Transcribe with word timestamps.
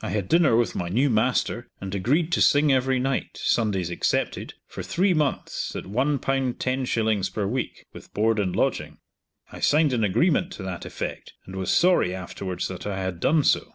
I 0.00 0.10
had 0.10 0.28
dinner 0.28 0.54
with 0.54 0.76
my 0.76 0.88
new 0.88 1.10
master, 1.10 1.66
and 1.80 1.92
agreed 1.92 2.30
to 2.30 2.40
sing 2.40 2.72
every 2.72 3.00
night, 3.00 3.30
Sundays 3.36 3.90
excepted, 3.90 4.54
for 4.68 4.80
three 4.84 5.12
months 5.12 5.74
at 5.74 5.86
one 5.88 6.20
pound 6.20 6.60
ten 6.60 6.84
shillings 6.84 7.28
per 7.30 7.48
week, 7.48 7.84
with 7.92 8.14
board 8.14 8.38
and 8.38 8.54
lodging. 8.54 8.98
I 9.50 9.58
signed 9.58 9.92
an 9.92 10.04
agreement 10.04 10.52
to 10.52 10.62
that 10.62 10.84
effect, 10.84 11.32
and 11.46 11.56
was 11.56 11.72
sorry 11.72 12.14
afterwards 12.14 12.68
that 12.68 12.86
I 12.86 13.00
had 13.02 13.18
done 13.18 13.42
so. 13.42 13.72